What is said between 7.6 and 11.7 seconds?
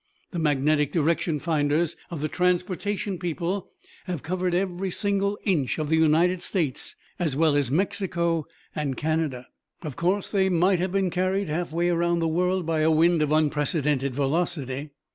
Mexico and Canada." "Of course they might have been carried